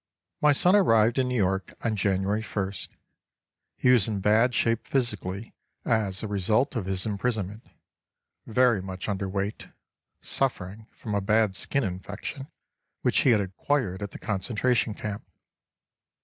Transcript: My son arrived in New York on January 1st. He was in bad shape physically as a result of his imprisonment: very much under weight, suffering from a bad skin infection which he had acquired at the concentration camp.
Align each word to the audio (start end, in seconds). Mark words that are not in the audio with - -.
My 0.41 0.51
son 0.51 0.75
arrived 0.75 1.19
in 1.19 1.27
New 1.27 1.35
York 1.35 1.75
on 1.83 1.95
January 1.95 2.41
1st. 2.41 2.89
He 3.77 3.91
was 3.91 4.07
in 4.07 4.19
bad 4.19 4.51
shape 4.55 4.87
physically 4.87 5.53
as 5.85 6.23
a 6.23 6.27
result 6.27 6.75
of 6.75 6.85
his 6.87 7.05
imprisonment: 7.05 7.67
very 8.47 8.81
much 8.81 9.07
under 9.07 9.29
weight, 9.29 9.67
suffering 10.19 10.87
from 10.91 11.13
a 11.13 11.21
bad 11.21 11.55
skin 11.55 11.83
infection 11.83 12.47
which 13.03 13.19
he 13.19 13.29
had 13.29 13.41
acquired 13.41 14.01
at 14.01 14.09
the 14.09 14.17
concentration 14.17 14.95
camp. 14.95 15.23